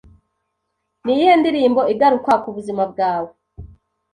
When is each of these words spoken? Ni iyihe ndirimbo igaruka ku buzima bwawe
Ni 1.03 1.11
iyihe 1.15 1.33
ndirimbo 1.41 1.81
igaruka 1.93 2.31
ku 2.43 2.49
buzima 2.55 2.83
bwawe 2.91 3.31